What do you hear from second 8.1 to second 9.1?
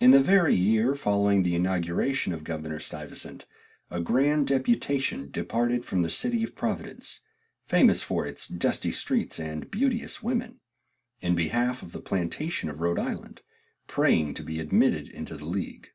its dusty